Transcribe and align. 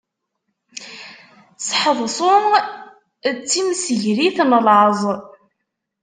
Sḥeḍṣu, 1.67 2.33
d 3.35 3.37
timsegrit 3.49 4.37
n 4.49 4.51
laẓ. 4.65 5.01